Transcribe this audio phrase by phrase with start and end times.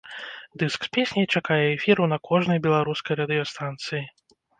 [0.61, 4.01] Дыск з песняй чакае эфіру на кожнай беларускай радыёстанцыі.